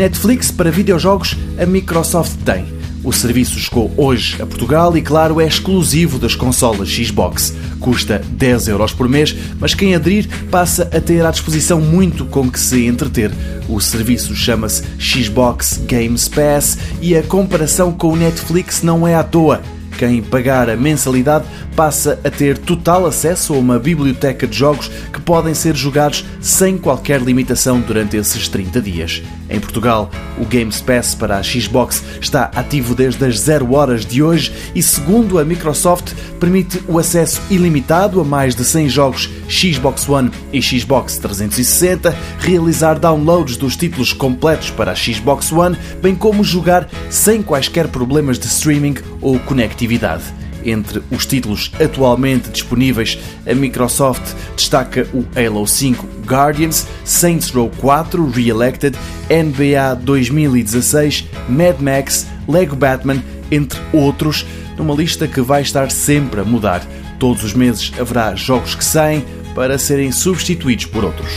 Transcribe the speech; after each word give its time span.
Netflix 0.00 0.50
para 0.50 0.70
videojogos 0.70 1.36
a 1.58 1.66
Microsoft 1.66 2.38
tem. 2.42 2.64
O 3.04 3.12
serviço 3.12 3.58
chegou 3.58 3.92
hoje 3.98 4.40
a 4.40 4.46
Portugal 4.46 4.96
e, 4.96 5.02
claro, 5.02 5.38
é 5.38 5.46
exclusivo 5.46 6.18
das 6.18 6.34
consolas 6.34 6.88
Xbox. 6.88 7.52
Custa 7.78 8.18
10 8.18 8.68
euros 8.68 8.94
por 8.94 9.06
mês, 9.10 9.36
mas 9.58 9.74
quem 9.74 9.94
aderir 9.94 10.26
passa 10.50 10.84
a 10.84 11.00
ter 11.02 11.22
à 11.26 11.30
disposição 11.30 11.82
muito 11.82 12.24
com 12.24 12.50
que 12.50 12.58
se 12.58 12.86
entreter. 12.86 13.30
O 13.68 13.78
serviço 13.78 14.34
chama-se 14.34 14.82
Xbox 14.98 15.78
Games 15.86 16.28
Pass 16.28 16.78
e 17.02 17.14
a 17.14 17.22
comparação 17.22 17.92
com 17.92 18.14
o 18.14 18.16
Netflix 18.16 18.82
não 18.82 19.06
é 19.06 19.14
à 19.14 19.22
toa. 19.22 19.60
Quem 20.00 20.22
pagar 20.22 20.70
a 20.70 20.76
mensalidade 20.76 21.44
passa 21.76 22.18
a 22.24 22.30
ter 22.30 22.56
total 22.56 23.04
acesso 23.04 23.52
a 23.52 23.58
uma 23.58 23.78
biblioteca 23.78 24.46
de 24.46 24.56
jogos 24.56 24.90
que 25.12 25.20
podem 25.20 25.52
ser 25.52 25.76
jogados 25.76 26.24
sem 26.40 26.78
qualquer 26.78 27.20
limitação 27.20 27.78
durante 27.82 28.16
esses 28.16 28.48
30 28.48 28.80
dias. 28.80 29.22
Em 29.50 29.60
Portugal, 29.60 30.10
o 30.38 30.46
Games 30.46 30.80
Pass 30.80 31.14
para 31.14 31.36
a 31.36 31.42
Xbox 31.42 32.02
está 32.18 32.44
ativo 32.54 32.94
desde 32.94 33.22
as 33.26 33.40
0 33.40 33.74
horas 33.74 34.06
de 34.06 34.22
hoje 34.22 34.50
e, 34.74 34.82
segundo 34.82 35.38
a 35.38 35.44
Microsoft, 35.44 36.14
permite 36.38 36.80
o 36.88 36.98
acesso 36.98 37.42
ilimitado 37.50 38.22
a 38.22 38.24
mais 38.24 38.54
de 38.54 38.64
100 38.64 38.88
jogos 38.88 39.28
Xbox 39.50 40.08
One 40.08 40.30
e 40.50 40.62
Xbox 40.62 41.18
360, 41.18 42.16
realizar 42.38 42.98
downloads 42.98 43.58
dos 43.58 43.76
títulos 43.76 44.14
completos 44.14 44.70
para 44.70 44.92
a 44.92 44.96
Xbox 44.96 45.52
One, 45.52 45.76
bem 46.00 46.14
como 46.14 46.42
jogar 46.42 46.88
sem 47.10 47.42
quaisquer 47.42 47.88
problemas 47.88 48.38
de 48.38 48.46
streaming 48.46 48.94
ou 49.20 49.38
conectividade. 49.40 49.89
Entre 50.64 51.02
os 51.10 51.24
títulos 51.24 51.72
atualmente 51.82 52.50
disponíveis, 52.50 53.18
a 53.46 53.54
Microsoft 53.54 54.34
destaca 54.54 55.06
o 55.14 55.24
Halo 55.34 55.66
5 55.66 56.06
Guardians, 56.26 56.86
Saints 57.04 57.50
Row 57.50 57.70
4 57.78 58.30
Re-Elected, 58.30 58.96
NBA 59.30 59.94
2016, 60.02 61.26
Mad 61.48 61.80
Max, 61.80 62.26
Lego 62.46 62.76
Batman, 62.76 63.22
entre 63.50 63.80
outros, 63.92 64.46
numa 64.76 64.94
lista 64.94 65.26
que 65.26 65.40
vai 65.40 65.62
estar 65.62 65.90
sempre 65.90 66.40
a 66.40 66.44
mudar. 66.44 66.86
Todos 67.18 67.42
os 67.42 67.54
meses 67.54 67.92
haverá 67.98 68.34
jogos 68.34 68.74
que 68.74 68.84
saem 68.84 69.24
para 69.54 69.78
serem 69.78 70.12
substituídos 70.12 70.86
por 70.86 71.04
outros. 71.04 71.30